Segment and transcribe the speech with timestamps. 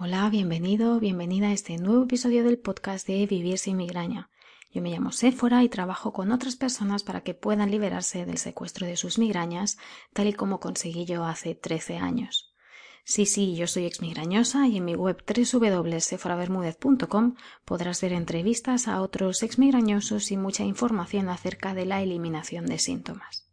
[0.00, 4.30] Hola, bienvenido, bienvenida a este nuevo episodio del podcast de Vivir sin migraña.
[4.70, 8.86] Yo me llamo Séfora y trabajo con otras personas para que puedan liberarse del secuestro
[8.86, 9.76] de sus migrañas,
[10.12, 12.54] tal y como conseguí yo hace 13 años.
[13.02, 17.34] Sí, sí, yo soy exmigrañosa y en mi web www.seforabermudez.com
[17.64, 23.50] podrás ver entrevistas a otros exmigrañosos y mucha información acerca de la eliminación de síntomas.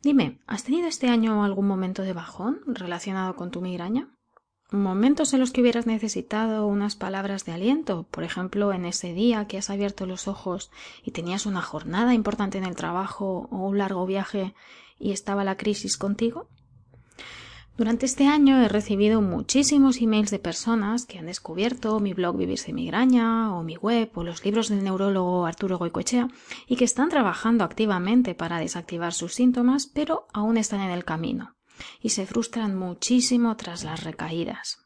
[0.00, 4.08] Dime, ¿has tenido este año algún momento de bajón relacionado con tu migraña?
[4.72, 9.46] Momentos en los que hubieras necesitado unas palabras de aliento, por ejemplo, en ese día
[9.46, 10.70] que has abierto los ojos
[11.04, 14.54] y tenías una jornada importante en el trabajo o un largo viaje
[14.98, 16.48] y estaba la crisis contigo?
[17.76, 22.72] Durante este año he recibido muchísimos emails de personas que han descubierto mi blog Vivirse
[22.72, 26.28] Migraña o mi web o los libros del neurólogo Arturo Goicoechea
[26.66, 31.56] y que están trabajando activamente para desactivar sus síntomas, pero aún están en el camino
[32.00, 34.78] y se frustran muchísimo tras las recaídas.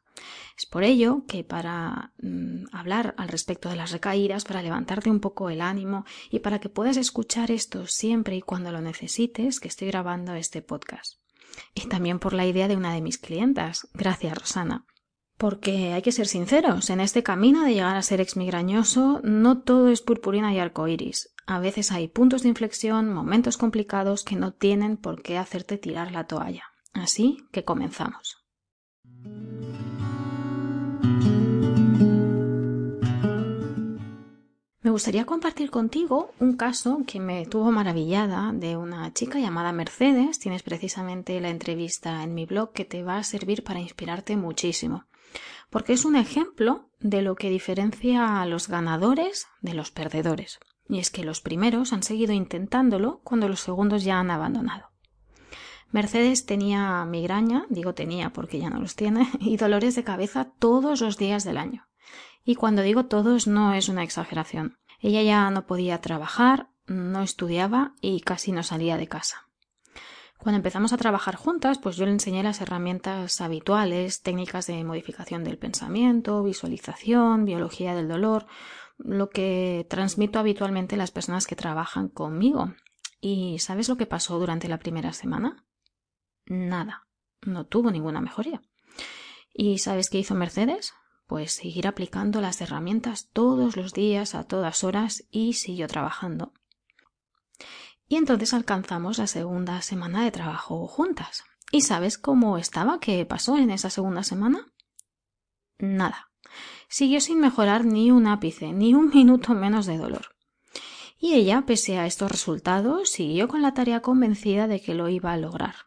[0.57, 5.21] Es por ello que para mm, hablar al respecto de las recaídas, para levantarte un
[5.21, 9.69] poco el ánimo y para que puedas escuchar esto siempre y cuando lo necesites, que
[9.69, 11.21] estoy grabando este podcast.
[11.75, 13.89] Y también por la idea de una de mis clientas.
[13.93, 14.87] Gracias, Rosana.
[15.37, 19.89] Porque hay que ser sinceros, en este camino de llegar a ser exmigrañoso, no todo
[19.91, 21.35] es purpurina y arcoíris.
[21.47, 26.11] A veces hay puntos de inflexión, momentos complicados que no tienen por qué hacerte tirar
[26.11, 26.65] la toalla.
[26.97, 28.43] Así que comenzamos.
[34.81, 40.39] Me gustaría compartir contigo un caso que me tuvo maravillada de una chica llamada Mercedes.
[40.39, 45.05] Tienes precisamente la entrevista en mi blog que te va a servir para inspirarte muchísimo.
[45.71, 50.61] Porque es un ejemplo de lo que diferencia a los ganadores de los perdedores.
[50.89, 54.96] Y es que los primeros han seguido intentándolo cuando los segundos ya han abandonado.
[55.97, 61.01] Mercedes tenía migraña, digo tenía porque ya no los tiene, y dolores de cabeza todos
[61.01, 61.89] los días del año.
[62.45, 64.77] Y cuando digo todos no es una exageración.
[65.01, 69.49] Ella ya no podía trabajar, no estudiaba y casi no salía de casa.
[70.37, 75.45] Cuando empezamos a trabajar juntas, pues yo le enseñé las herramientas habituales, técnicas de modificación
[75.45, 78.45] del pensamiento, visualización, biología del dolor,
[78.99, 82.75] lo que transmito habitualmente a las personas que trabajan conmigo.
[83.19, 85.63] ¿Y sabes lo que pasó durante la primera semana?
[86.47, 87.07] Nada.
[87.43, 88.63] No tuvo ninguna mejoría.
[89.53, 90.95] ¿Y sabes qué hizo Mercedes?
[91.27, 96.53] Pues seguir aplicando las herramientas todos los días, a todas horas, y siguió trabajando.
[98.09, 101.45] Y entonces alcanzamos la segunda semana de trabajo juntas.
[101.73, 103.01] ¿Y sabes cómo estaba?
[103.01, 104.73] ¿Qué pasó en esa segunda semana?
[105.79, 106.31] Nada.
[106.89, 110.37] Siguió sin mejorar ni un ápice, ni un minuto menos de dolor.
[111.19, 115.33] Y ella, pese a estos resultados, siguió con la tarea convencida de que lo iba
[115.33, 115.87] a lograr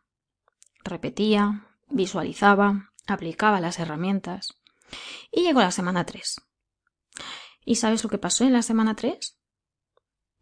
[0.90, 4.56] repetía, visualizaba, aplicaba las herramientas.
[5.32, 6.42] Y llegó la semana 3.
[7.66, 9.38] ¿Y sabes lo que pasó en la semana 3?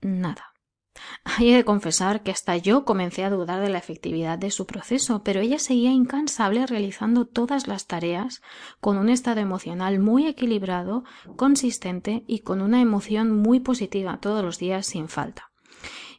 [0.02, 0.53] Nada.
[1.24, 5.24] Hay de confesar que hasta yo comencé a dudar de la efectividad de su proceso,
[5.24, 8.41] pero ella seguía incansable realizando todas las tareas
[8.80, 11.03] con un estado emocional muy equilibrado,
[11.36, 15.52] consistente y con una emoción muy positiva todos los días sin falta.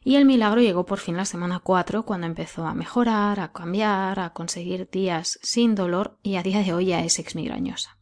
[0.03, 4.19] Y el milagro llegó por fin la semana 4, cuando empezó a mejorar, a cambiar,
[4.19, 7.97] a conseguir días sin dolor y a día de hoy ya es exmigrañosa.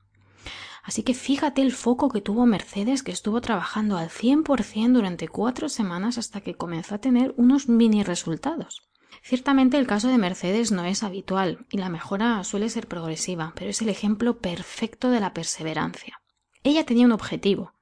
[0.83, 5.67] Así que fíjate el foco que tuvo Mercedes, que estuvo trabajando al 100% durante cuatro
[5.67, 8.87] semanas hasta que comenzó a tener unos mini resultados.
[9.21, 13.71] Ciertamente el caso de Mercedes no es habitual y la mejora suele ser progresiva, pero
[13.71, 16.21] es el ejemplo perfecto de la perseverancia.
[16.63, 17.73] Ella tenía un objetivo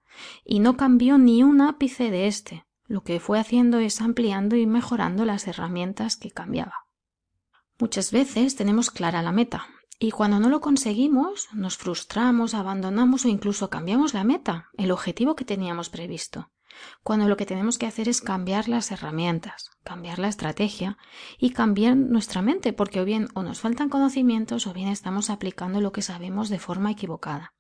[0.44, 4.66] y no cambió ni un ápice de este, lo que fue haciendo es ampliando y
[4.66, 6.86] mejorando las herramientas que cambiaba.
[7.80, 9.68] Muchas veces tenemos clara la meta
[10.00, 15.36] y cuando no lo conseguimos nos frustramos, abandonamos o incluso cambiamos la meta, el objetivo
[15.36, 16.52] que teníamos previsto,
[17.04, 20.98] cuando lo que tenemos que hacer es cambiar las herramientas, cambiar la estrategia
[21.38, 25.82] y cambiar nuestra mente porque o bien o nos faltan conocimientos o bien estamos aplicando
[25.82, 27.54] lo que sabemos de forma equivocada.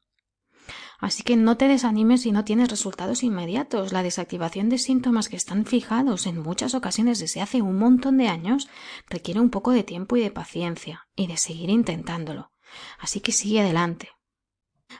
[0.99, 3.91] Así que no te desanimes si no tienes resultados inmediatos.
[3.91, 8.27] La desactivación de síntomas que están fijados en muchas ocasiones desde hace un montón de
[8.27, 8.67] años
[9.09, 12.51] requiere un poco de tiempo y de paciencia y de seguir intentándolo.
[12.99, 14.09] Así que sigue adelante.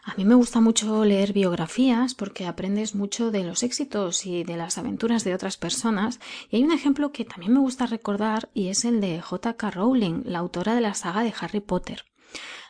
[0.04, 4.58] A mí me gusta mucho leer biografías porque aprendes mucho de los éxitos y de
[4.58, 6.20] las aventuras de otras personas
[6.50, 9.72] y hay un ejemplo que también me gusta recordar y es el de J.K.
[9.72, 12.04] Rowling, la autora de la saga de Harry Potter.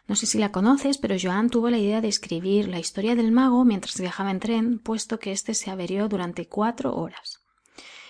[0.07, 3.31] No sé si la conoces, pero Joan tuvo la idea de escribir la historia del
[3.31, 7.45] mago mientras viajaba en tren, puesto que éste se averió durante cuatro horas.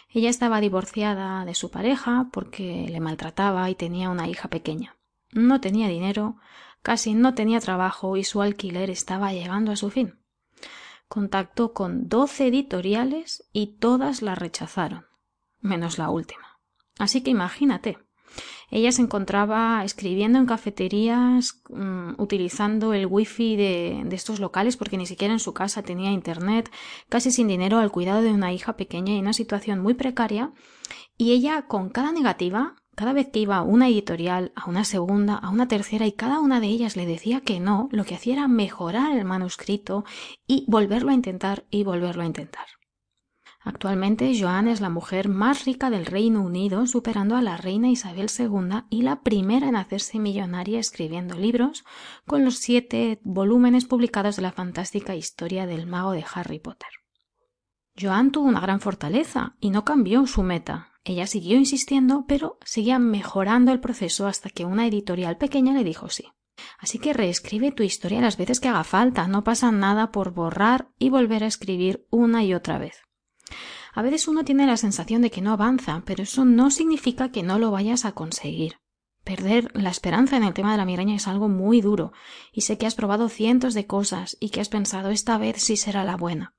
[0.10, 4.98] Ella estaba divorciada de su pareja porque le maltrataba y tenía una hija pequeña.
[5.32, 6.38] No tenía dinero,
[6.82, 10.20] casi no tenía trabajo y su alquiler estaba llegando a su fin.
[11.08, 15.06] Contactó con doce editoriales y todas la rechazaron,
[15.60, 16.60] menos la última.
[16.98, 18.00] Así que imagínate,
[18.76, 24.98] ella se encontraba escribiendo en cafeterías, mm, utilizando el wifi de, de estos locales porque
[24.98, 26.70] ni siquiera en su casa tenía internet,
[27.08, 30.52] casi sin dinero al cuidado de una hija pequeña y en una situación muy precaria,
[31.18, 35.36] y ella con cada negativa cada vez que iba a una editorial, a una segunda,
[35.36, 38.34] a una tercera y cada una de ellas le decía que no, lo que hacía
[38.34, 40.06] era mejorar el manuscrito
[40.48, 42.66] y volverlo a intentar y volverlo a intentar.
[43.66, 48.28] Actualmente Joan es la mujer más rica del Reino Unido, superando a la reina Isabel
[48.30, 51.84] II y la primera en hacerse millonaria escribiendo libros,
[52.28, 56.90] con los siete volúmenes publicados de la fantástica historia del mago de Harry Potter.
[58.00, 60.92] Joan tuvo una gran fortaleza y no cambió su meta.
[61.04, 66.10] Ella siguió insistiendo, pero seguía mejorando el proceso hasta que una editorial pequeña le dijo
[66.10, 66.26] sí.
[66.78, 70.90] Así que reescribe tu historia las veces que haga falta, no pasa nada por borrar
[71.00, 73.05] y volver a escribir una y otra vez.
[73.94, 77.44] A veces uno tiene la sensación de que no avanza, pero eso no significa que
[77.44, 78.78] no lo vayas a conseguir.
[79.24, 82.14] Perder la esperanza en el tema de la migraña es algo muy duro,
[82.52, 85.78] y sé que has probado cientos de cosas y que has pensado esta vez sí
[85.78, 86.54] será la buena.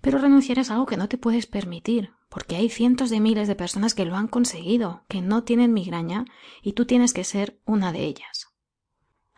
[0.00, 3.56] Pero renunciar es algo que no te puedes permitir, porque hay cientos de miles de
[3.56, 6.24] personas que lo han conseguido, que no tienen migraña,
[6.62, 8.37] y tú tienes que ser una de ellas.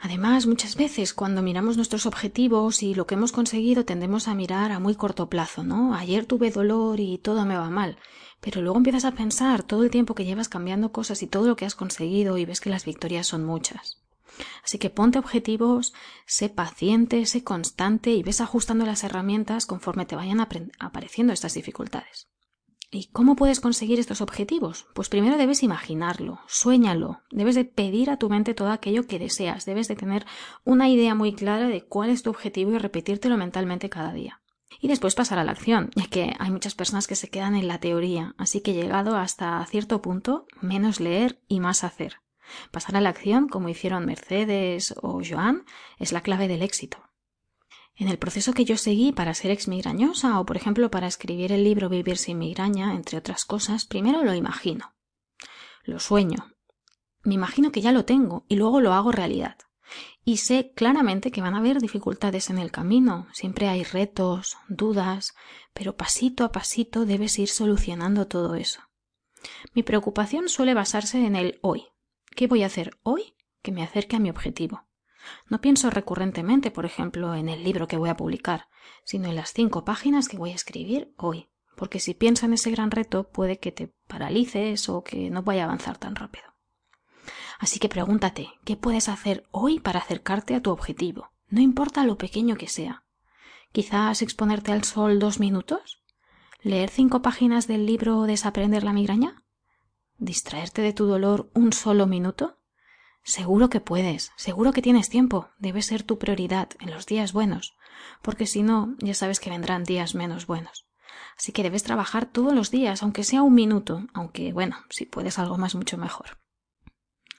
[0.03, 4.73] Además, muchas veces cuando miramos nuestros objetivos y lo que hemos conseguido tendemos a mirar
[4.73, 5.95] a muy corto plazo, ¿no?
[5.95, 7.99] Ayer tuve dolor y todo me va mal,
[8.41, 11.55] pero luego empiezas a pensar todo el tiempo que llevas cambiando cosas y todo lo
[11.55, 13.99] que has conseguido y ves que las victorias son muchas.
[14.65, 15.93] Así que ponte objetivos,
[16.25, 20.41] sé paciente, sé constante y ves ajustando las herramientas conforme te vayan
[20.79, 22.27] apareciendo estas dificultades.
[22.93, 24.89] ¿Y cómo puedes conseguir estos objetivos?
[24.95, 29.65] Pues primero debes imaginarlo, suéñalo, debes de pedir a tu mente todo aquello que deseas,
[29.65, 30.27] debes de tener
[30.65, 34.41] una idea muy clara de cuál es tu objetivo y repetírtelo mentalmente cada día.
[34.81, 37.69] Y después pasar a la acción, ya que hay muchas personas que se quedan en
[37.69, 42.17] la teoría, así que llegado hasta cierto punto, menos leer y más hacer.
[42.73, 45.65] Pasar a la acción, como hicieron Mercedes o Joan,
[45.99, 46.99] es la clave del éxito.
[48.01, 51.65] En el proceso que yo seguí para ser exmigrañosa o, por ejemplo, para escribir el
[51.65, 54.95] libro Vivir sin migraña, entre otras cosas, primero lo imagino.
[55.85, 56.51] Lo sueño.
[57.25, 59.59] Me imagino que ya lo tengo y luego lo hago realidad.
[60.25, 65.35] Y sé claramente que van a haber dificultades en el camino, siempre hay retos, dudas,
[65.75, 68.81] pero pasito a pasito debes ir solucionando todo eso.
[69.75, 71.89] Mi preocupación suele basarse en el hoy.
[72.35, 74.87] ¿Qué voy a hacer hoy que me acerque a mi objetivo?
[75.49, 78.69] No pienso recurrentemente, por ejemplo, en el libro que voy a publicar,
[79.05, 82.71] sino en las cinco páginas que voy a escribir hoy, porque si pienso en ese
[82.71, 86.45] gran reto puede que te paralices o que no vaya a avanzar tan rápido.
[87.59, 91.31] Así que pregúntate, ¿qué puedes hacer hoy para acercarte a tu objetivo?
[91.49, 93.05] No importa lo pequeño que sea.
[93.73, 96.03] Quizás exponerte al sol dos minutos,
[96.63, 99.45] leer cinco páginas del libro Desaprender la migraña,
[100.19, 102.60] distraerte de tu dolor un solo minuto,
[103.23, 107.77] Seguro que puedes, seguro que tienes tiempo, debe ser tu prioridad en los días buenos,
[108.23, 110.87] porque si no, ya sabes que vendrán días menos buenos.
[111.37, 115.39] Así que debes trabajar todos los días, aunque sea un minuto, aunque bueno, si puedes
[115.39, 116.39] algo más mucho mejor.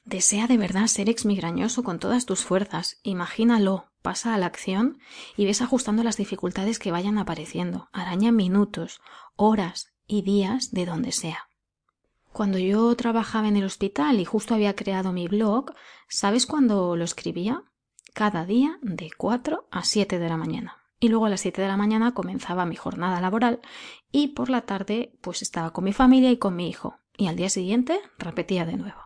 [0.06, 5.00] Desea de verdad ser exmigrañoso con todas tus fuerzas, imagínalo, pasa a la acción
[5.38, 9.02] y ves ajustando las dificultades que vayan apareciendo, araña minutos,
[9.36, 11.51] horas y días de donde sea.
[12.34, 15.74] Cuando yo trabajaba en el hospital y justo había creado mi blog,
[16.08, 17.64] ¿sabes cuándo lo escribía?
[18.14, 20.78] Cada día de 4 a 7 de la mañana.
[21.00, 23.60] Y luego a las 7 de la mañana comenzaba mi jornada laboral
[24.12, 27.00] y por la tarde pues estaba con mi familia y con mi hijo.
[27.18, 29.00] Y al día siguiente repetía de nuevo.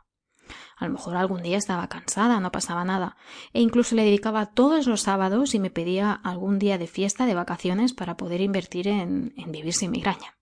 [0.78, 3.18] A lo mejor algún día estaba cansada, no pasaba nada,
[3.54, 7.34] e incluso le dedicaba todos los sábados y me pedía algún día de fiesta de
[7.34, 10.36] vacaciones para poder invertir en, en vivir sin migraña.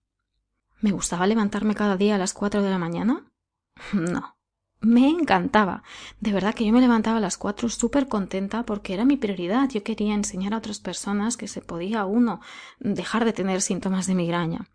[0.84, 3.24] ¿Me gustaba levantarme cada día a las cuatro de la mañana?
[3.94, 4.36] No.
[4.82, 5.82] Me encantaba.
[6.20, 9.70] De verdad que yo me levantaba a las cuatro súper contenta porque era mi prioridad.
[9.70, 12.42] Yo quería enseñar a otras personas que se podía uno
[12.80, 14.68] dejar de tener síntomas de migraña.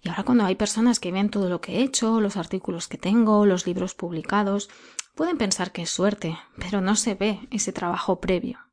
[0.00, 2.96] Y ahora cuando hay personas que ven todo lo que he hecho, los artículos que
[2.96, 4.70] tengo, los libros publicados,
[5.14, 8.69] pueden pensar que es suerte, pero no se ve ese trabajo previo.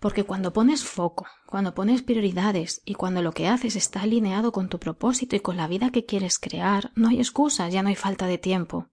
[0.00, 4.68] Porque cuando pones foco, cuando pones prioridades y cuando lo que haces está alineado con
[4.68, 7.96] tu propósito y con la vida que quieres crear, no hay excusas, ya no hay
[7.96, 8.90] falta de tiempo.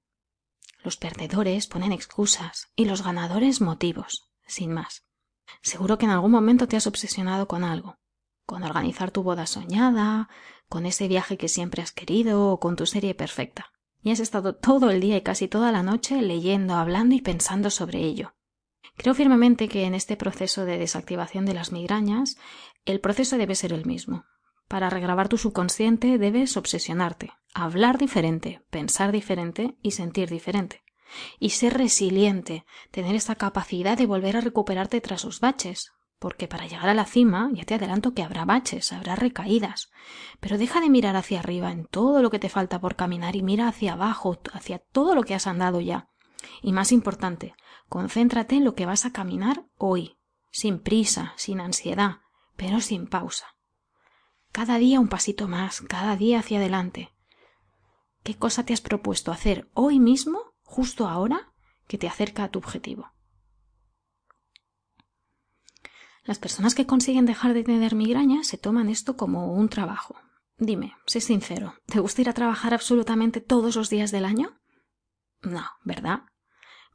[0.84, 5.06] Los perdedores ponen excusas y los ganadores motivos, sin más.
[5.62, 7.98] Seguro que en algún momento te has obsesionado con algo,
[8.46, 10.30] con organizar tu boda soñada,
[10.70, 13.72] con ese viaje que siempre has querido o con tu serie perfecta.
[14.02, 17.70] Y has estado todo el día y casi toda la noche leyendo, hablando y pensando
[17.70, 18.36] sobre ello.
[18.96, 22.38] Creo firmemente que en este proceso de desactivación de las migrañas,
[22.86, 24.26] el proceso debe ser el mismo.
[24.68, 30.84] Para regrabar tu subconsciente debes obsesionarte, hablar diferente, pensar diferente y sentir diferente.
[31.40, 36.66] Y ser resiliente, tener esta capacidad de volver a recuperarte tras los baches, porque para
[36.66, 39.92] llegar a la cima ya te adelanto que habrá baches, habrá recaídas,
[40.40, 43.44] pero deja de mirar hacia arriba en todo lo que te falta por caminar y
[43.44, 46.10] mira hacia abajo, hacia todo lo que has andado ya.
[46.62, 47.54] Y más importante,
[47.90, 50.18] concéntrate en lo que vas a caminar hoy,
[50.52, 52.22] sin prisa, sin ansiedad,
[52.56, 53.46] pero sin pausa.
[54.52, 57.12] Cada día un pasito más, cada día hacia adelante.
[58.24, 61.52] ¿Qué cosa te has propuesto hacer hoy mismo, justo ahora,
[61.88, 63.12] que te acerca a tu objetivo?
[66.24, 70.16] Las personas que consiguen dejar de tener migraña se toman esto como un trabajo.
[70.58, 74.60] Dime, sé sincero, ¿te gusta ir a trabajar absolutamente todos los días del año?
[75.42, 76.22] No, ¿verdad?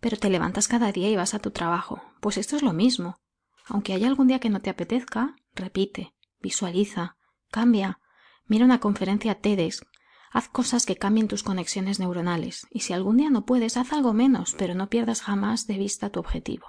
[0.01, 2.03] Pero te levantas cada día y vas a tu trabajo.
[2.21, 3.21] Pues esto es lo mismo.
[3.67, 7.17] Aunque haya algún día que no te apetezca, repite, visualiza,
[7.51, 8.01] cambia,
[8.47, 9.85] mira una conferencia TEDx,
[10.33, 14.13] haz cosas que cambien tus conexiones neuronales, y si algún día no puedes, haz algo
[14.13, 16.67] menos, pero no pierdas jamás de vista tu objetivo.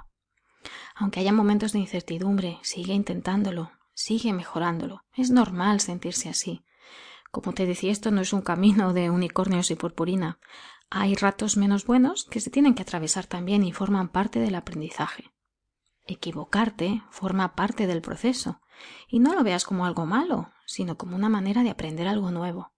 [0.95, 5.03] Aunque haya momentos de incertidumbre, sigue intentándolo, sigue mejorándolo.
[5.15, 6.63] Es normal sentirse así.
[7.31, 10.37] Como te decía, esto no es un camino de unicornios y purpurina.
[10.93, 15.31] Hay ratos menos buenos que se tienen que atravesar también y forman parte del aprendizaje.
[16.05, 18.59] Equivocarte forma parte del proceso,
[19.07, 22.73] y no lo veas como algo malo, sino como una manera de aprender algo nuevo.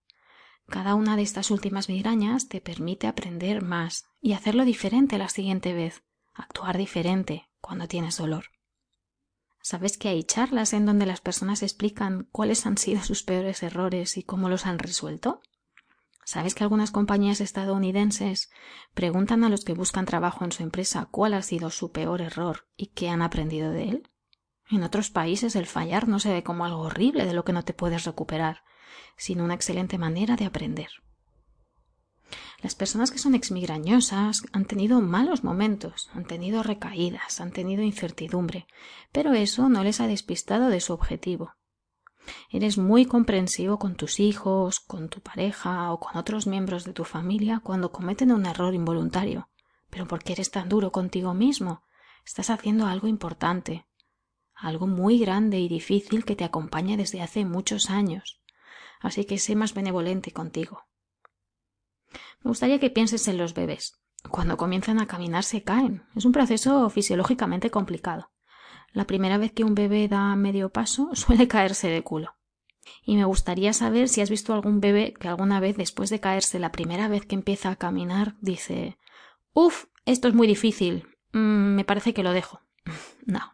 [0.68, 5.74] Cada una de estas últimas migrañas te permite aprender más y hacerlo diferente la siguiente
[5.74, 6.04] vez,
[6.36, 8.46] actuar diferente, cuando tienes dolor.
[9.60, 14.18] ¿Sabes que hay charlas en donde las personas explican cuáles han sido sus peores errores
[14.18, 15.42] y cómo los han resuelto?
[16.26, 18.50] ¿Sabes que algunas compañías estadounidenses
[18.94, 22.68] preguntan a los que buscan trabajo en su empresa cuál ha sido su peor error
[22.78, 24.10] y qué han aprendido de él?
[24.70, 27.64] En otros países el fallar no se ve como algo horrible de lo que no
[27.64, 28.64] te puedes recuperar,
[29.18, 30.90] sino una excelente manera de aprender.
[32.62, 38.68] Las personas que son exmigrañosas han tenido malos momentos, han tenido recaídas, han tenido incertidumbre,
[39.12, 41.54] pero eso no les ha despistado de su objetivo.
[42.50, 47.04] Eres muy comprensivo con tus hijos, con tu pareja o con otros miembros de tu
[47.04, 49.50] familia cuando cometen un error involuntario.
[49.90, 51.84] Pero ¿por qué eres tan duro contigo mismo?
[52.26, 53.86] Estás haciendo algo importante,
[54.56, 58.42] algo muy grande y difícil que te acompaña desde hace muchos años.
[59.02, 60.86] Así que sé más benevolente contigo.
[62.42, 64.00] Me gustaría que pienses en los bebés.
[64.30, 66.06] Cuando comienzan a caminar se caen.
[66.16, 68.33] Es un proceso fisiológicamente complicado.
[68.94, 72.36] La primera vez que un bebé da medio paso suele caerse de culo.
[73.06, 76.60] Y me gustaría saber si has visto algún bebé que alguna vez después de caerse
[76.60, 78.98] la primera vez que empieza a caminar dice
[79.54, 81.08] Uf, esto es muy difícil.
[81.32, 82.62] Mm, me parece que lo dejo.
[83.26, 83.54] no.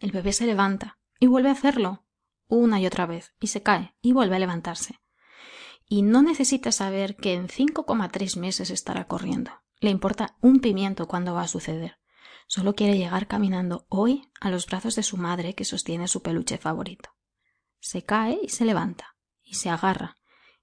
[0.00, 2.04] El bebé se levanta y vuelve a hacerlo
[2.46, 5.00] una y otra vez y se cae y vuelve a levantarse
[5.88, 9.50] y no necesita saber que en 5,3 meses estará corriendo.
[9.80, 11.98] Le importa un pimiento cuando va a suceder.
[12.48, 16.56] Solo quiere llegar caminando hoy a los brazos de su madre que sostiene su peluche
[16.56, 17.10] favorito.
[17.78, 20.16] Se cae y se levanta, y se agarra,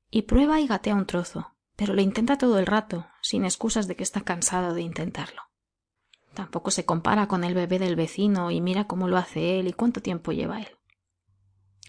[0.10, 3.96] y prueba y gatea un trozo, pero lo intenta todo el rato, sin excusas de
[3.96, 5.44] que está cansado de intentarlo.
[6.34, 9.74] Tampoco se compara con el bebé del vecino y mira cómo lo hace él y
[9.74, 10.78] cuánto tiempo lleva él.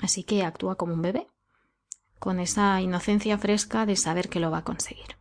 [0.01, 1.27] Así que actúa como un bebé
[2.19, 5.17] con esa inocencia fresca de saber que lo va a conseguir.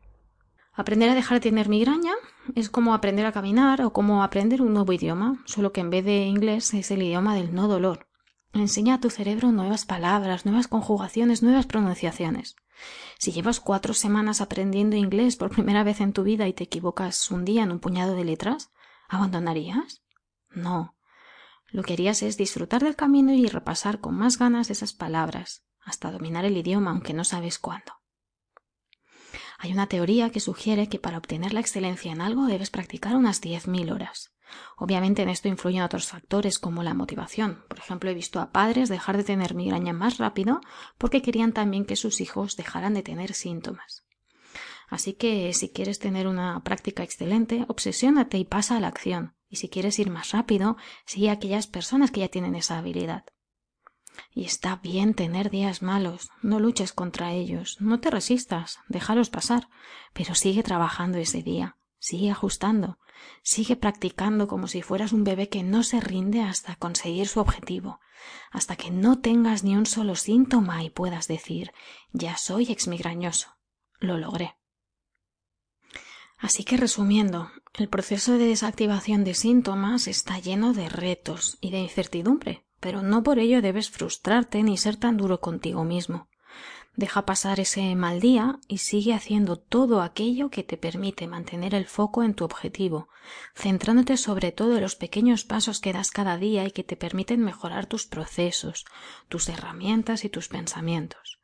[0.74, 2.14] Aprender a dejar de tener migraña
[2.54, 6.06] es como aprender a caminar o como aprender un nuevo idioma, solo que en vez
[6.06, 8.08] de inglés es el idioma del no dolor.
[8.54, 12.56] Enseña a tu cerebro nuevas palabras, nuevas conjugaciones, nuevas pronunciaciones.
[13.18, 17.32] Si llevas cuatro semanas aprendiendo inglés por primera vez en tu vida y te equivocas
[17.32, 18.72] un día en un puñado de letras,
[19.10, 20.04] ¿abandonarías?
[20.50, 20.96] No.
[21.72, 26.12] Lo que harías es disfrutar del camino y repasar con más ganas esas palabras, hasta
[26.12, 27.95] dominar el idioma, aunque no sabes cuándo.
[29.58, 33.42] Hay una teoría que sugiere que para obtener la excelencia en algo debes practicar unas
[33.42, 34.32] 10.000 horas.
[34.78, 37.64] Obviamente en esto influyen otros factores como la motivación.
[37.68, 40.62] Por ejemplo, he visto a padres dejar de tener migraña más rápido
[40.98, 44.06] porque querían también que sus hijos dejaran de tener síntomas.
[44.88, 49.36] Así que si quieres tener una práctica excelente, obsesiónate y pasa a la acción.
[49.50, 53.26] Y si quieres ir más rápido, sigue a aquellas personas que ya tienen esa habilidad.
[54.34, 59.70] Y está bien tener días malos, no luches contra ellos, no te resistas, déjalos pasar,
[60.14, 63.00] pero sigue trabajando ese día, sigue ajustando,
[63.44, 68.00] sigue practicando como si fueras un bebé que no se rinde hasta conseguir su objetivo,
[68.52, 71.72] hasta que no tengas ni un solo síntoma y puedas decir
[72.12, 73.58] ya soy exmigrañoso,
[74.00, 74.56] lo logré.
[76.38, 81.80] Así que resumiendo, el proceso de desactivación de síntomas está lleno de retos y de
[81.80, 86.28] incertidumbre, pero no por ello debes frustrarte ni ser tan duro contigo mismo.
[86.96, 91.88] Deja pasar ese mal día y sigue haciendo todo aquello que te permite mantener el
[91.88, 93.10] foco en tu objetivo,
[93.56, 97.42] centrándote sobre todo en los pequeños pasos que das cada día y que te permiten
[97.42, 98.86] mejorar tus procesos,
[99.30, 101.40] tus herramientas y tus pensamientos.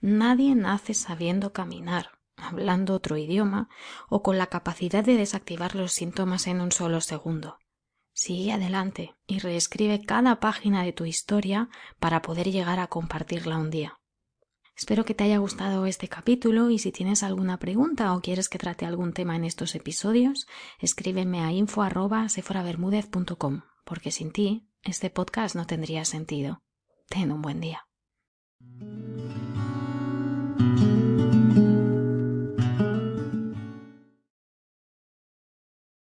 [0.00, 3.68] Nadie nace sabiendo caminar, hablando otro idioma
[4.08, 7.58] o con la capacidad de desactivar los síntomas en un solo segundo.
[8.16, 11.68] Sigue adelante y reescribe cada página de tu historia
[12.00, 14.00] para poder llegar a compartirla un día.
[14.74, 18.58] Espero que te haya gustado este capítulo y si tienes alguna pregunta o quieres que
[18.58, 20.46] trate algún tema en estos episodios,
[20.80, 26.62] escríbeme a info@seforabermudez.com, porque sin ti este podcast no tendría sentido.
[27.10, 27.86] Ten un buen día.